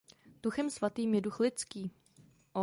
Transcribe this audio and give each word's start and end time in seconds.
Duchem 0.43 0.69
svatým 0.69 1.13
je 1.13 1.21
duch 1.21 1.39
lidský. 1.39 1.83